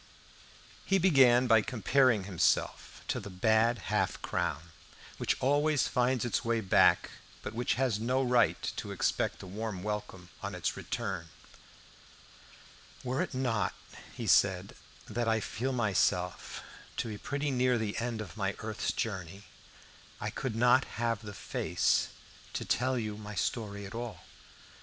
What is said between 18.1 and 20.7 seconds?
of my earth's journey, I could